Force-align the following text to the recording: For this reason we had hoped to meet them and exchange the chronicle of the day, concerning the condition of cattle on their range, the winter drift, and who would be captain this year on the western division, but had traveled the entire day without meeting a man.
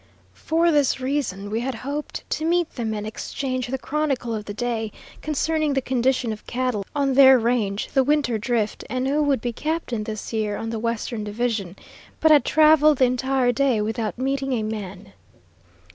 For 0.33 0.71
this 0.71 0.99
reason 0.99 1.51
we 1.51 1.59
had 1.59 1.75
hoped 1.85 2.27
to 2.31 2.43
meet 2.43 2.73
them 2.73 2.91
and 2.95 3.05
exchange 3.05 3.67
the 3.67 3.77
chronicle 3.77 4.33
of 4.33 4.45
the 4.45 4.53
day, 4.55 4.91
concerning 5.21 5.75
the 5.75 5.79
condition 5.83 6.33
of 6.33 6.47
cattle 6.47 6.83
on 6.95 7.13
their 7.13 7.37
range, 7.37 7.89
the 7.89 8.03
winter 8.03 8.39
drift, 8.39 8.83
and 8.89 9.07
who 9.07 9.21
would 9.21 9.41
be 9.41 9.53
captain 9.53 10.05
this 10.05 10.33
year 10.33 10.57
on 10.57 10.71
the 10.71 10.79
western 10.79 11.23
division, 11.23 11.75
but 12.19 12.31
had 12.31 12.43
traveled 12.45 12.97
the 12.97 13.05
entire 13.05 13.51
day 13.51 13.79
without 13.79 14.17
meeting 14.17 14.53
a 14.53 14.63
man. 14.63 15.13